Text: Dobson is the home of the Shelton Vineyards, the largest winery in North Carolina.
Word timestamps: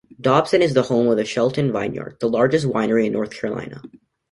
Dobson 0.19 0.63
is 0.63 0.73
the 0.73 0.81
home 0.81 1.09
of 1.09 1.17
the 1.17 1.25
Shelton 1.25 1.71
Vineyards, 1.71 2.15
the 2.19 2.27
largest 2.27 2.65
winery 2.65 3.05
in 3.05 3.13
North 3.13 3.29
Carolina. 3.39 3.83